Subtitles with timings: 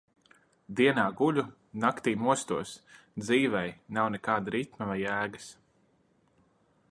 [0.77, 1.43] Dienā guļu,
[1.83, 2.71] naktī mostos,
[3.25, 3.67] dzīvei
[3.99, 5.51] nav nekāda ritma vai jēgas.